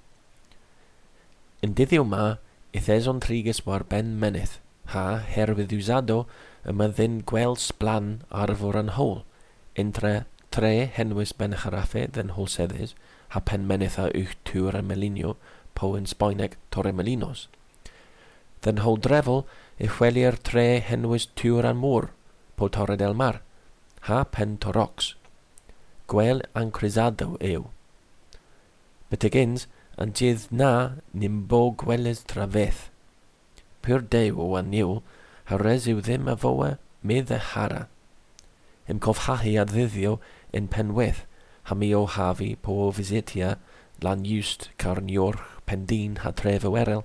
Yn 1.64 1.72
dyddiw 1.76 2.04
ma, 2.04 2.36
Itheson 2.76 3.20
Trigus 3.24 3.62
war 3.66 3.84
ben 3.88 4.16
menydd, 4.20 4.58
ha 4.92 5.22
herwydd 5.24 5.72
iwsado 5.72 6.24
yma 6.68 6.90
ddyn 6.92 7.22
gwels 7.30 7.70
blan 7.80 8.10
arfor 8.44 8.76
yn 8.80 8.92
hôl, 8.98 9.22
intre 9.80 10.26
tre 10.52 10.72
henwys 10.98 11.32
ben 11.36 11.56
charaffe 11.62 12.02
ddyn 12.12 12.34
holseddys, 12.36 12.92
ha 13.32 13.40
pen 13.40 13.64
menydd 13.70 13.96
a 14.02 14.10
uwch 14.12 14.34
tŵr 14.48 14.76
y 14.80 14.82
melinio, 14.84 15.36
po 15.76 15.94
yn 15.96 16.08
Sbaeneg 16.10 16.56
Torremolinos. 16.74 17.46
Ddyn 18.64 18.82
hôl 18.84 19.00
drefol 19.04 19.44
i 19.80 19.88
chwelio'r 19.92 20.36
tre 20.48 20.66
henwys 20.84 21.28
tŵr 21.40 21.68
a'n 21.70 21.80
môr, 21.80 22.10
po 22.56 22.68
Torre 22.72 22.96
del 23.00 23.16
Mar, 23.16 23.40
ha 24.08 24.24
pen 24.24 24.56
Torox. 24.60 25.14
Gwel 26.08 26.44
ancrisado 26.56 27.34
yw. 27.40 27.66
Bytygyns, 29.10 29.66
yn 30.02 30.12
dydd 30.12 30.48
na 30.52 30.70
nimbo 31.12 31.70
gweles 31.82 32.22
trafeth. 32.28 32.88
Pyr 33.82 34.02
dew 34.12 34.40
o 34.42 34.50
aniw, 34.59 35.00
hawres 35.48 35.87
yw 35.88 36.02
ddim 36.04 36.28
a 36.28 36.37
fowe 36.42 36.74
medd 37.06 37.32
y 37.32 37.38
hara. 37.52 37.87
Ym 38.90 39.00
cofhahi 39.02 39.56
a 39.61 39.64
ddyddio 39.68 40.18
yn 40.56 40.68
penweth, 40.72 41.24
hami 41.70 41.92
o 41.96 42.04
hafi 42.16 42.52
po 42.62 42.90
visitia 42.94 43.56
lan 44.04 44.26
iwst 44.28 44.68
carniorch 44.82 45.42
pendin 45.66 46.20
ha 46.22 46.32
tref 46.37 46.66
y 46.66 46.72
werel, 46.76 47.02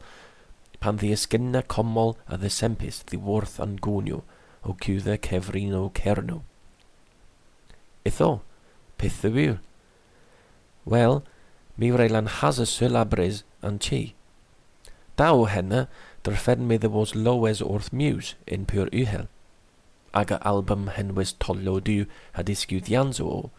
pan 0.82 1.00
ddi 1.00 1.12
ysgynna 1.16 1.64
comol 1.74 2.16
a 2.28 2.38
ddysempus 2.42 3.02
ddiwrth 3.10 3.60
yn 3.64 3.78
gwnio 3.86 4.22
o 4.68 4.76
cwdda 4.84 5.18
cefrin 5.26 5.76
o 5.78 5.88
cernw. 5.98 6.42
Itho, 8.06 8.42
peth 8.98 9.24
yw. 9.30 9.60
Wel, 10.90 11.22
mi 11.82 11.90
wreilan 11.90 12.28
hasa 12.38 12.66
syl 12.70 12.96
a 12.96 13.04
bris 13.12 13.42
an 13.68 13.80
chi. 13.80 14.14
Dau 15.18 15.46
henna, 15.46 15.88
der 16.24 16.58
me 16.58 16.78
the 16.78 16.90
was 16.90 17.16
lowes 17.16 17.60
wrth 17.62 17.92
muse 17.92 18.36
in 18.46 18.68
pur 18.68 18.88
uhel. 18.94 19.28
Aga 20.14 20.38
album 20.46 20.92
henwys 20.96 21.34
tollo 21.40 21.80
du 21.80 22.06
a 22.36 22.44
isgiwd 22.44 22.86
janzo 22.86 23.26
o, 23.26 23.50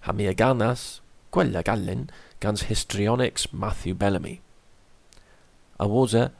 ha 0.00 0.12
mi 0.12 0.26
aganas, 0.26 1.00
gwella 1.30 1.62
gallin, 1.62 2.10
gans 2.40 2.62
histrionics 2.62 3.52
Matthew 3.52 3.94
Bellamy. 3.94 4.40
A 5.78 5.86
wosa, 5.86 6.24
e, 6.24 6.30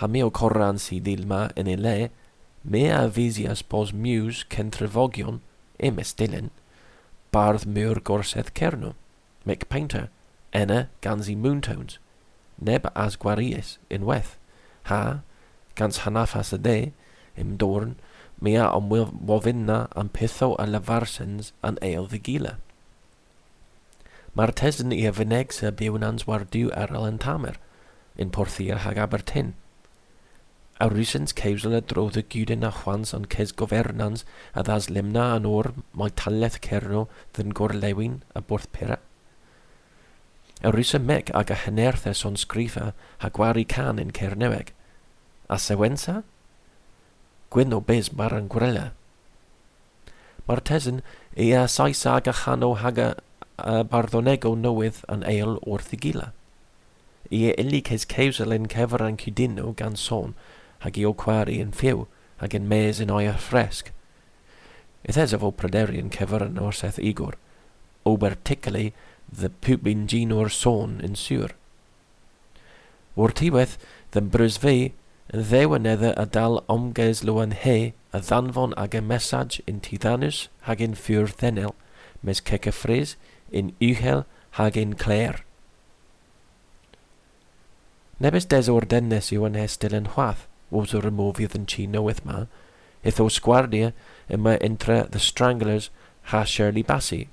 ha 0.00 0.06
mi 0.06 0.22
o 0.22 0.30
corran 0.30 0.78
si 0.78 1.00
dilma 1.00 1.50
yn 1.54 1.68
ei 1.68 1.76
le, 1.76 1.96
me 2.64 2.88
a 2.90 3.08
visias 3.08 3.60
pos 3.62 3.92
muse 3.92 4.46
centrifogion, 4.48 5.42
emes 5.78 6.14
dilyn, 6.16 6.48
bardd 7.30 7.68
mŵr 7.68 8.00
gorsedd 8.00 8.54
cernw, 8.56 8.94
Mick 9.44 9.68
Painter, 9.68 10.08
enna 10.52 10.88
gans 11.04 11.28
i 11.28 11.36
moontones, 11.36 11.98
neb 12.60 12.88
as 12.94 13.16
gwarius 13.16 13.76
unwaith. 13.90 14.36
Ha, 14.90 15.22
gans 15.76 16.02
hanafas 16.04 16.52
y 16.56 16.58
de, 16.62 16.78
im 17.36 17.56
dorn, 17.56 17.96
mea 18.40 18.68
am 18.70 18.88
wofinna 18.90 19.88
am 19.96 20.08
pitho 20.08 20.54
a 20.58 20.66
lavarsens 20.66 21.52
an 21.62 21.78
eil 21.82 22.08
vigila. 22.10 22.56
Mae'r 24.38 24.52
tesyn 24.54 24.94
i 24.94 25.00
fyneg 25.10 25.54
sy'n 25.54 25.74
bywnans 25.78 26.26
wardiw 26.28 26.68
ar 26.82 26.92
yn 26.98 27.18
tamer, 27.22 27.56
yn 28.18 28.30
porthir 28.34 28.84
hag 28.84 29.00
Abertyn. 29.02 29.54
A 30.78 30.86
rwysens 30.86 31.34
cewsel 31.34 31.74
y 31.74 31.80
drodd 31.90 32.20
y 32.20 32.22
gydyn 32.34 32.66
a 32.66 32.70
chwans 32.70 33.10
ond 33.16 33.26
ces 33.34 33.50
gofernans 33.60 34.22
a 34.54 34.62
ddas 34.62 34.86
limna 34.94 35.24
an 35.34 35.48
o'r 35.50 35.72
mae 35.90 36.14
taleth 36.22 36.60
cerno 36.62 37.08
ddyn 37.34 37.50
gorlewin 37.60 38.20
a 38.38 38.42
borth 38.42 38.70
pera 38.76 39.00
y 40.62 40.98
meg 40.98 41.30
ag 41.34 41.50
a 41.50 41.54
henerthes 41.54 42.24
on 42.26 42.36
sgrifa 42.36 42.92
ha 43.18 43.28
gwari 43.30 43.64
can 43.64 43.98
yn 43.98 44.10
Cerneweg. 44.10 44.72
A 45.48 45.56
sewensa? 45.56 46.24
Gwyn 47.50 47.72
o 47.72 47.80
bes 47.80 48.12
mar 48.12 48.34
yn 48.34 48.48
gwrela. 48.48 48.92
Mae'r 50.48 50.60
tesyn 50.60 51.02
e 51.36 51.52
a 51.54 51.68
saes 51.68 52.04
ag 52.06 52.26
a 52.26 52.32
chano 52.32 52.74
haga 52.74 53.14
a 53.58 53.84
barddonego 53.84 54.54
newydd 54.56 55.04
yn 55.08 55.22
eil 55.22 55.58
wrth 55.62 55.92
i 55.94 55.96
gila. 55.96 56.32
I 57.30 57.44
e 57.50 57.54
illi 57.60 57.82
ces 57.86 58.06
cewsel 58.06 58.54
yn 58.56 58.66
cefr 58.72 59.04
yn 59.06 59.18
cydino 59.20 59.74
gan 59.76 59.96
son 59.96 60.34
hag 60.82 60.98
i 60.98 61.04
o 61.06 61.14
cwari 61.14 61.60
yn 61.62 61.70
ffiw 61.70 62.06
hag 62.42 62.54
yn 62.54 62.68
mes 62.68 62.98
yn 63.04 63.14
oia 63.14 63.36
ffresg. 63.38 63.92
Ythes 65.06 65.34
efo 65.36 65.52
pryderu 65.54 65.98
yn 66.00 66.10
cefr 66.10 66.44
yn 66.48 66.58
orseth 66.58 66.98
igor, 66.98 67.38
ober 68.04 68.34
the 69.32 69.50
pwbyn 69.64 70.06
gyn 70.10 70.32
o'r 70.32 70.50
sôn 70.52 70.98
yn 71.04 71.16
siwr. 71.18 71.54
O'r 73.18 73.34
tiwedd, 73.36 73.76
dyn 74.14 74.30
brys 74.32 74.58
fi, 74.62 74.92
yn 75.32 75.44
ddewenedda 75.50 76.14
a 76.16 76.24
dal 76.36 76.62
omges 76.72 77.24
lwan 77.26 77.52
he 77.64 77.92
a 78.16 78.22
ddanfon 78.24 78.76
ag 78.80 78.94
y 78.96 79.02
mesaj 79.04 79.58
yn 79.68 79.82
tiddanus 79.84 80.46
hag 80.68 80.80
yn 80.84 80.96
ffyr 80.96 81.28
ddenel, 81.34 81.74
mes 82.22 82.40
cec 82.40 82.68
y 82.70 82.72
ffris 82.72 83.16
yn 83.52 83.74
uchel 83.84 84.24
hag 84.56 84.78
yn 84.80 84.94
cler. 84.96 85.42
Nebys 88.18 88.48
des 88.50 88.70
o'r 88.72 88.86
dennes 88.90 89.28
yw 89.34 89.44
yn 89.46 89.58
hestil 89.58 89.94
yn 89.94 90.08
chwath, 90.14 90.46
was 90.74 90.94
o'r 90.96 91.06
ymwfydd 91.10 91.54
yn 91.58 91.68
chi 91.70 91.84
newydd 91.86 92.24
ma, 92.26 92.46
hith 93.04 93.20
o 93.22 93.28
sgwardia 93.30 93.92
yma 94.32 94.56
intra 94.64 95.04
The 95.06 95.20
Stranglers 95.22 95.90
ha 96.32 96.42
Shirley 96.44 96.82
Bassey, 96.82 97.28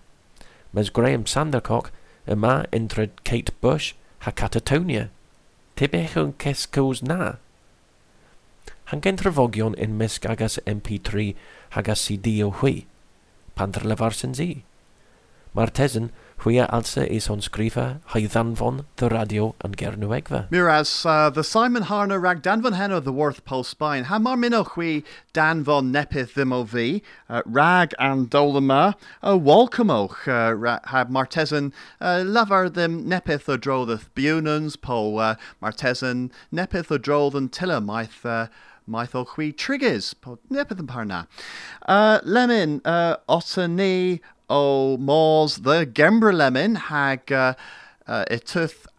Ms 0.75 0.89
Graham 0.91 1.23
Sandercock 1.25 1.93
yma 2.27 2.65
indrid 2.75 3.23
Kate 3.23 3.53
Bush 3.61 3.93
ha 4.25 4.31
Catatonia. 4.31 5.07
Tebech 5.79 6.17
yn 6.19 6.33
cescws 6.41 6.99
na. 7.07 7.37
Hangen 8.91 9.15
trafogion 9.21 9.77
yn 9.79 9.95
mysg 9.95 10.27
agas 10.27 10.57
MP3 10.67 11.31
hagas 11.77 12.03
CD 12.03 12.35
o 12.43 12.49
hwy, 12.59 12.83
pan 13.55 13.71
drlefar 13.71 14.17
sy'n 14.19 14.35
zi. 14.35 14.49
Mae'r 15.55 15.71
tesyn 15.79 16.11
Quia 16.45 16.69
alsa 16.69 17.09
is 17.09 17.27
on 17.27 17.39
sgrifa 17.39 18.01
haiddanfon 18.09 18.85
the 18.97 19.09
radio 19.09 19.55
and 19.61 19.75
gernwegva. 19.75 20.51
Miraz, 20.51 21.03
uh, 21.03 21.31
the 21.31 21.43
Simon 21.43 21.81
Harner 21.81 22.21
rag 22.21 22.43
danfon 22.43 22.75
heno 22.75 22.99
the 22.99 23.11
worth 23.11 23.43
pulse 23.45 23.69
spine. 23.69 24.03
Ha 24.03 24.19
mar 24.19 24.37
minno 24.37 24.63
chui 24.63 25.03
danfon 25.33 25.91
nepith 25.91 26.35
ddim 26.35 26.53
o 26.53 26.63
fi, 26.63 27.01
uh, 27.31 27.41
rag 27.47 27.95
and 27.97 28.29
dolama, 28.29 28.93
a 29.23 29.29
uh, 29.29 29.35
walcamoch 29.39 30.27
uh, 30.27 30.79
ha 30.83 31.05
martesan 31.05 31.73
uh, 31.99 32.21
lavar 32.23 32.71
them 32.71 33.09
nepith 33.09 33.49
o 33.49 33.57
droddoth 33.57 34.09
bunans 34.13 34.79
po 34.79 35.17
uh, 35.17 35.33
martesan 35.63 36.29
nepith 36.53 36.91
o 36.91 36.99
drodd 36.99 37.33
yn 37.33 37.83
maith 37.83 38.23
uh, 38.23 38.45
maith 38.87 39.15
o 39.15 39.25
chwi 39.25 39.55
triggers. 39.57 40.13
Po 40.13 40.37
nepeth 40.51 40.79
yn 40.79 40.85
parna. 40.85 41.25
Uh, 41.87 42.19
lemon, 42.23 42.81
uh, 42.85 43.15
ni, 43.67 44.21
o 44.49 44.97
Mors 44.97 45.57
the 45.57 45.85
Gemberlemin 45.85 46.77
hag 46.77 47.31
uh, 47.31 47.53
uh, 48.07 48.25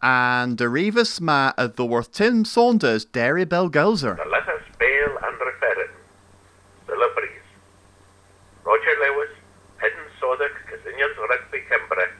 and 0.02 0.58
Derivus 0.58 1.20
ma 1.20 1.52
uh, 1.56 1.68
the 1.68 1.84
worth 1.84 2.12
Tim 2.12 2.44
Saunders, 2.44 3.04
Derry 3.04 3.46
Belgelzer. 3.46 4.16
The 4.16 4.30
letters 4.30 4.62
Bale 4.78 5.16
and 5.22 5.36
Referin, 5.38 5.90
Celebrities. 6.86 7.46
Roger 8.64 8.94
Lewis, 9.00 9.30
Hedden 9.78 10.06
Sodak, 10.20 10.54
Casinians 10.68 11.16
Rugby 11.28 11.62
Cembre, 11.68 12.10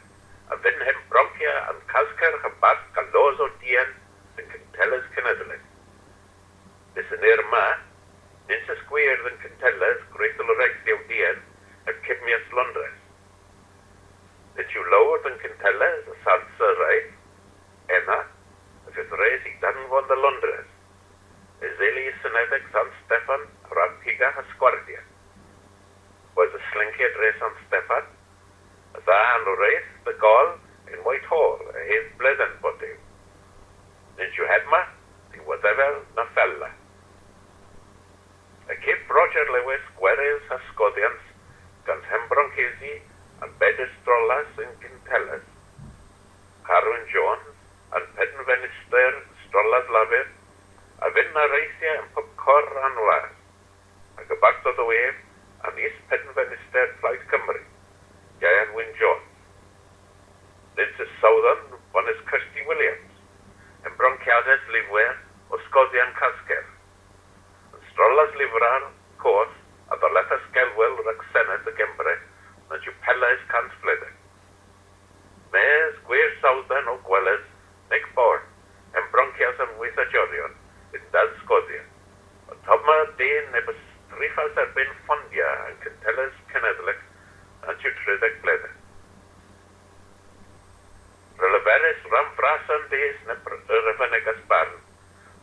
a 0.50 0.56
Vinhem 0.56 0.98
Bronchia 1.10 1.70
and 1.70 1.78
Kasker 1.86 2.34
Habas 2.42 2.80
Calozo 2.94 3.50
Dien, 3.60 3.90
and 4.38 4.46
Cantellas 4.46 5.04
Canadalin. 5.14 5.62
This 6.94 7.06
in 7.12 7.50
ma, 7.50 7.74
Ninsa 8.48 8.78
Square 8.86 9.18
than 9.24 9.36
Cantellas, 9.42 10.00
Gretel 10.12 10.46
Rexio 10.46 10.96
Dien, 11.08 11.36
and 11.86 11.96
Kibmias 12.02 12.46
Londres. 12.54 12.95
Lower 14.90 15.18
than 15.22 15.38
Cintelles, 15.40 16.06
y 16.06 16.14
Sansa 16.22 16.68
Rai, 16.78 16.98
Enna, 17.88 18.18
y 18.86 18.92
fydd 18.94 19.14
reis 19.18 19.46
i 19.50 19.54
danfon 19.62 20.12
y 20.14 20.18
Londres, 20.20 20.68
y 21.58 21.70
zeli 21.80 22.04
synedeg 22.22 22.68
San 22.74 22.92
Stefan, 23.00 23.48
Rampiga 23.70 24.28
a 24.30 24.44
Sgwardia. 24.52 25.02
Was 26.36 26.54
y 26.54 26.60
slinkiad 26.70 27.18
reis 27.18 27.40
San 27.42 27.58
Stefan, 27.66 28.06
yn 29.00 29.50
o 29.50 29.56
reis 29.58 29.90
y 30.06 30.14
gol 30.22 30.54
in 30.92 31.02
Whitehall, 31.08 31.66
y 31.74 31.82
hyn 31.90 32.06
bledan 32.20 32.54
bod 32.62 32.86
yw. 32.86 32.94
Nid 34.20 34.38
yw 34.38 34.48
hedma, 34.52 34.84
di 35.34 35.42
wadefel 35.50 35.98
na 36.14 36.28
fella. 36.38 36.70
Y 38.70 38.78
cip 38.86 39.10
Roger 39.10 39.50
Lewis, 39.50 39.82
gweres 39.98 40.46
a 40.54 40.62
sgodians, 40.70 41.26
gan 41.90 42.06
Hembron 42.10 42.54
Cesi, 42.54 43.00
yn 43.46 43.52
bedystrolas 43.60 44.58
yn 44.62 44.72
Gintelas, 44.82 45.44
Carwyn 46.66 47.04
Jones 47.12 47.52
yn 47.94 48.06
penfenister 48.16 49.18
strolas 49.44 49.90
lafyr 49.96 50.26
a 51.06 51.10
fynd 51.14 51.36
na 51.36 51.44
eisiau 51.58 52.00
yn 52.00 52.08
popcor 52.16 52.66
anwlas, 52.88 53.30
ac 54.18 54.34
y 54.34 54.38
bartodd 54.42 54.82
o 54.82 54.88
ef 54.96 55.22
yn 55.70 55.80
is 55.88 56.02
penfenister 56.10 56.94
Plaid 57.02 57.22
Cymru, 57.30 57.62
Ian 58.42 58.74
Wyn 58.78 58.92
Jones. 58.98 59.30
Nid 60.78 61.02
y 61.04 61.08
sawddon 61.20 61.62
bonus 61.94 62.22
Kirsty 62.30 62.66
Williams, 62.66 63.24
yn 63.86 63.98
bronciadau 64.00 64.58
lifwyr 64.74 65.14
o 65.54 65.60
Sgodian 65.68 66.16
Casger, 66.18 66.64
yn 67.76 67.90
strolas 67.92 68.34
lifrar, 68.42 68.90
cwrs 69.22 69.54
a 69.94 70.00
dolethau 70.02 70.48
gelwyl 70.56 71.04
rhag 71.04 71.28
Senedd 71.30 71.70
y 71.70 71.78
Gymru 71.78 72.16
na 72.70 72.78
pellais 73.06 73.42
cant 73.48 73.72
splede. 73.78 74.08
Mes 75.52 75.98
gwir 76.06 76.30
sawdan 76.40 76.88
o 76.88 76.96
gweles, 77.08 77.44
nec 77.90 78.06
bor, 78.14 78.40
yn 78.98 79.10
bronchias 79.12 79.60
yn 79.64 79.76
wyth 79.80 80.00
atiorion, 80.04 80.56
yn 80.96 81.04
dal 81.14 81.30
sgodia. 81.42 81.84
O 82.50 82.56
tobma 82.66 82.96
dyn 83.20 83.52
neb 83.54 83.70
striffas 83.76 84.58
erbyn 84.64 84.90
ffondia 85.02 85.52
yn 85.70 85.78
cynteles 85.84 86.34
cenedlec 86.52 87.04
na 87.62 87.76
tiw 87.82 87.94
tryddeg 88.00 88.40
blede. 88.44 88.72
Ryleferus 91.42 92.10
ram 92.12 92.30
fras 92.40 92.74
yn 92.78 92.88
des 92.92 93.22
na 93.28 93.36
yr 93.76 93.90
yfyneg 93.92 94.30
asbarn, 94.32 94.76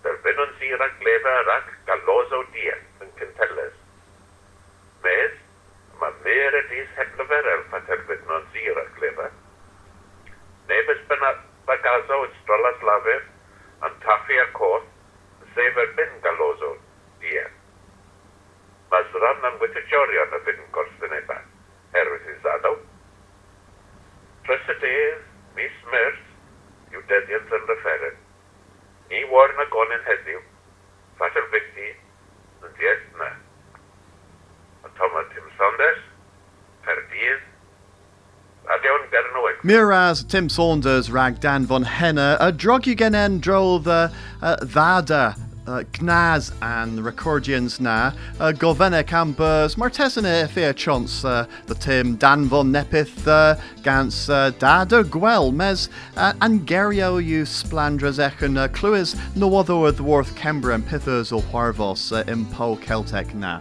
derbyn 0.06 0.44
o'n 0.46 0.54
sir 0.60 0.82
a 0.82 0.90
glefa 1.00 1.36
rac 1.50 1.72
galos 1.90 2.36
o 2.40 2.44
dia 2.56 2.76
yn 3.04 3.16
cynteles. 3.20 3.76
Mes, 5.06 5.43
mae 6.04 6.14
mer 6.24 6.56
y 6.60 6.62
dis 6.70 6.96
heb 6.98 7.12
lyferel 7.20 7.62
pat 7.72 7.90
erbyn 7.96 8.32
o'n 8.36 8.48
sir 8.54 8.80
ag 8.82 8.90
glefa. 8.98 9.28
Neb 10.72 10.90
ysbyn 10.94 11.22
bagazo 11.70 12.18
yn 12.26 12.34
strolas 12.42 12.82
lafur, 12.90 13.22
yn 13.88 13.96
taffi 14.04 14.40
a 14.42 14.48
coth, 14.58 14.90
sef 15.54 15.80
erbyn 15.86 16.18
galos 16.26 16.66
o 16.68 16.72
dia. 17.22 17.46
Mae 18.92 19.08
zran 19.14 19.48
am 19.48 19.62
wyt 19.64 19.80
y 19.80 19.86
jorion 19.94 20.36
y 20.40 20.42
fynd 20.50 20.68
gorstyneba, 20.76 21.40
herwydd 21.96 22.28
i 22.34 22.36
zadw. 22.44 22.76
Trys 24.44 24.76
y 24.76 24.78
dydd, 24.84 25.24
mis 25.56 25.80
Mers, 25.94 26.20
yw 26.92 27.08
deddiant 27.14 27.58
yn 27.60 27.68
referyn. 27.72 28.20
Ni 29.08 29.24
war 29.32 29.56
na 29.56 29.70
gonin 29.78 30.06
heddiw, 30.10 30.44
fat 31.22 31.40
yr 31.40 31.50
fyti, 31.56 31.90
yn 32.60 32.80
diet 32.82 33.10
Toma 35.04 35.24
Tim 35.34 35.44
Saunders, 35.58 35.98
yn 38.88 39.68
Miraz 39.68 40.24
Tim 40.24 40.48
Saunders 40.48 41.12
rag 41.12 41.42
Dan 41.42 41.66
von 41.66 41.84
Henna 41.84 42.38
a 42.40 42.54
drug 42.54 42.88
you 42.88 42.96
en 43.02 43.42
drol 43.42 43.84
the 43.84 44.10
uh, 44.42 44.56
Vada 44.64 45.36
uh, 45.68 45.84
Gnaz 45.92 46.54
and 46.62 47.04
Recordians 47.04 47.82
na 47.82 48.14
uh, 48.40 48.54
Govene 48.54 49.06
Campers 49.06 49.78
Martesine 49.78 50.48
Fia 50.48 50.74
Chance 50.74 51.26
uh, 51.26 51.48
the 51.66 51.76
Tim 51.76 52.16
Dan 52.16 52.46
von 52.46 52.72
Nepith 52.72 53.28
uh, 53.28 53.60
Gans 53.82 54.30
uh, 54.30 54.52
Dada 54.58 55.04
Gwell 55.04 55.52
Mes 55.52 55.90
uh, 56.16 56.32
Angerio 56.40 57.22
you 57.22 57.44
Splandras 57.44 58.20
Echan 58.20 58.58
uh, 58.58 58.70
Cluis 58.70 59.18
no 59.36 59.54
other 59.58 59.76
Worth 59.76 60.34
Kembra 60.36 60.76
and 60.76 60.86
Pithers 60.88 61.36
or 61.36 61.42
Harvos 61.42 62.18
uh, 62.18 62.24
Impo 62.24 62.80
Celtic 62.82 63.36
na. 63.36 63.60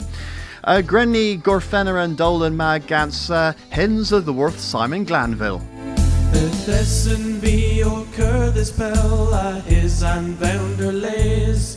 Uh, 0.64 0.80
Grenny 0.80 1.42
Gorfenner 1.42 2.04
and 2.04 2.16
Dolan 2.16 2.56
Mag 2.56 2.86
Gans 2.86 3.30
uh, 3.30 3.52
Hins 3.70 4.12
of 4.12 4.26
the 4.26 4.32
Worth 4.32 4.60
Simon 4.60 5.04
Glanville. 5.04 5.60
Het 6.30 6.66
lessen 6.66 7.40
wie 7.40 7.84
occur 7.84 8.52
this 8.52 8.68
spell 8.68 9.34
a 9.34 9.60
his 9.66 10.02
and 10.02 10.38
bounder 10.38 10.92
lays. 10.92 11.76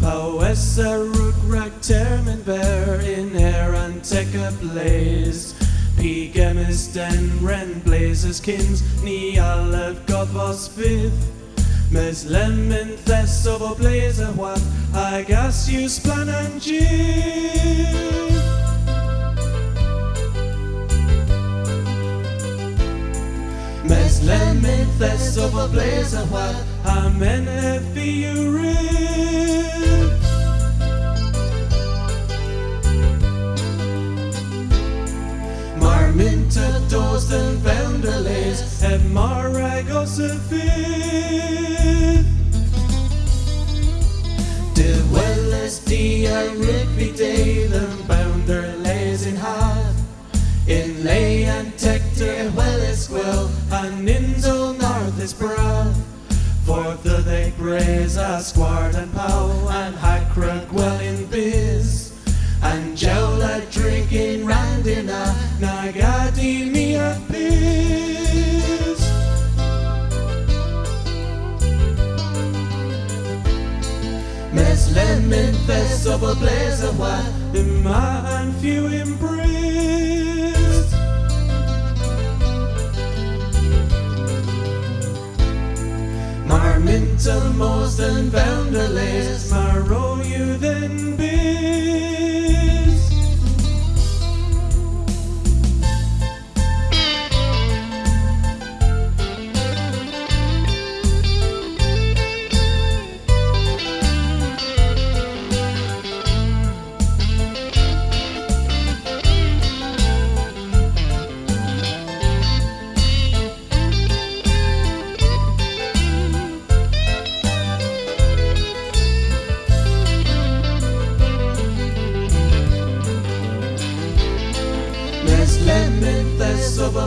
Powessa 0.00 0.98
rook 1.14 1.36
rag 1.46 1.70
termin 1.80 2.44
bear 2.44 3.00
in 3.00 3.36
air 3.36 3.72
and 3.74 4.02
take 4.02 4.34
a 4.34 4.50
blaze. 4.60 5.54
Pigemis 5.96 6.92
den 6.92 7.38
ren 7.40 7.80
blazes 7.84 8.40
kins 8.40 8.82
ni 9.04 9.38
olive 9.38 10.04
god 10.06 10.34
was 10.34 10.66
fifth. 10.66 11.43
Mes 11.94 12.26
lemon 12.26 12.96
thes 13.06 13.46
of 13.46 13.62
a 13.62 13.72
blaze 13.76 14.18
what 14.36 14.60
I 14.92 15.22
guess 15.22 15.68
you 15.68 15.86
splan 15.88 16.28
and 16.28 16.60
jig. 16.60 16.82
Mes 23.88 24.24
lemon 24.24 24.86
thes 24.98 25.38
of 25.38 25.54
a 25.54 25.68
blaze 25.68 26.14
a 26.14 26.24
what 26.34 26.56
Amen 26.84 27.46
if 27.46 27.96
you 27.96 28.50
rip. 36.94 37.04
Marminta 37.04 37.14
dos 37.14 37.28
den 37.28 37.62
venderlees 37.62 38.62
Het 38.80 39.12
maragos 39.12 40.18
a 40.18 40.38
fit 40.48 42.24
De 44.72 45.02
welles 45.12 45.84
die 45.84 46.28
rugby 46.28 47.12
day 47.16 47.68
Den 47.68 48.06
bounderlees 48.06 49.26
in 49.26 49.36
half 49.36 49.94
In 50.66 51.02
lay 51.04 51.44
and 51.44 51.72
tector 51.76 52.50
well 52.54 52.80
is 52.90 53.08
well 53.10 53.50
And 53.70 54.08
inzel 54.08 54.76
north 54.78 55.20
is 55.20 55.34
broad 55.34 55.94
Forth 56.64 57.02
the 57.02 57.22
they 57.22 57.52
praise 57.58 58.16
a 58.16 58.40
squart 58.40 58.94
and 58.94 59.12
pow 59.12 59.50
And 59.70 59.94
hackra 59.96 60.66
well 60.72 61.00
of 76.14 76.22
a 76.22 76.34
blaze 76.36 76.82
of 76.84 76.96
what 76.96 77.24
In 77.54 77.82
my 77.82 78.40
and 78.40 78.54
few 78.56 78.86
embrace 78.86 79.34
Marmintel 86.46 87.54
most 87.56 87.98
and 87.98 88.30
bounderless 88.30 89.50
Marrow 89.50 90.22
you 90.22 90.56
then 90.56 91.16
biz 91.16 92.33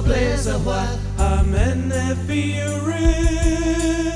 blaze 0.08 0.48
of 0.48 0.66
what 0.66 0.98
Amen 1.20 1.92
if 1.92 2.30
you 2.30 2.66
rip 2.88 4.16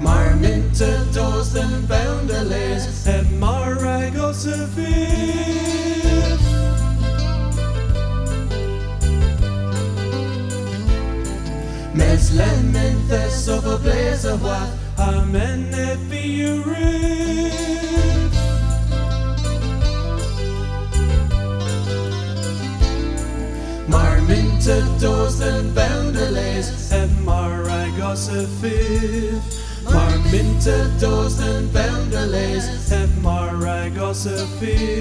Marminta 0.00 1.04
dos 1.12 1.52
den 1.52 1.86
bounderless 1.86 3.06
Et 3.06 3.26
maragos 3.38 4.46
a 4.46 4.66
fit 4.68 5.20
Mes 11.94 13.48
of 13.48 13.66
a 13.66 13.78
blaze 13.78 14.24
of 14.24 14.42
what 14.42 14.68
Amen 14.98 15.68
if 15.72 16.14
you 16.14 16.62
rip 16.62 17.69
Marminta 24.60 24.98
dos 25.00 25.38
den 25.38 25.72
bounderless 25.74 26.92
Et 26.92 27.08
maragos 27.24 28.28
a 28.28 28.46
fit 28.60 29.40
Marminta 29.84 30.84
dos 31.00 31.38
den 31.38 31.66
bounderless 31.72 32.92
Et 32.92 33.08
maragos 33.22 34.26
a 34.26 34.46
fit 34.58 35.00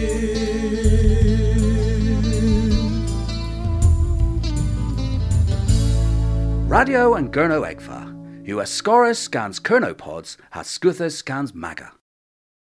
Radyo 6.69 7.17
an 7.17 7.29
Gernewegva. 7.29 8.45
Who 8.45 8.61
Ascorus 8.61 9.17
scans 9.17 9.59
Kernopods 9.59 10.37
has 10.51 10.67
Scuthus 10.67 11.17
scans 11.17 11.53
Maga. 11.53 11.98